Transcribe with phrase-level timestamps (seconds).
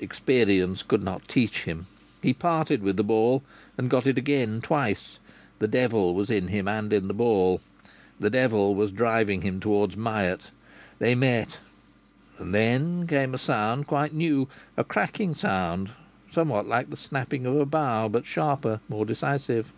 [0.00, 1.86] Experience could not teach him.
[2.20, 3.44] He parted with the ball
[3.76, 5.20] and got it again, twice.
[5.60, 7.60] The devil was in him and in the ball.
[8.18, 10.50] The devil was driving him towards Myatt.
[10.98, 11.58] They met.
[12.38, 15.90] And then came a sound quite new: a cracking sound,
[16.28, 19.72] somewhat like the snapping of a bough, but sharper, more decisive.